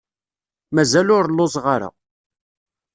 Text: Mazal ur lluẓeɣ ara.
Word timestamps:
Mazal 0.73 1.07
ur 1.17 1.25
lluẓeɣ 1.29 1.65
ara. 1.75 1.89